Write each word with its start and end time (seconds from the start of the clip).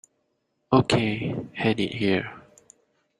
Okay, 0.73 1.35
hand 1.53 1.79
it 1.79 1.93
here. 1.93 2.33